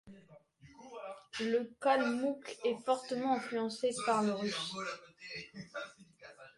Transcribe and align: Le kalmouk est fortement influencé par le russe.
Le 1.41 1.71
kalmouk 1.79 2.57
est 2.65 2.83
fortement 2.83 3.35
influencé 3.35 3.91
par 4.07 4.23
le 4.23 4.33
russe. 4.33 4.71